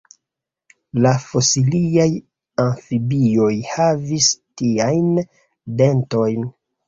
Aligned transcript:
La 1.05 1.09
fosiliaj 1.23 2.07
amfibioj 2.63 3.51
havis 3.73 4.31
tiajn 4.61 5.11
dentojn. 5.83 6.49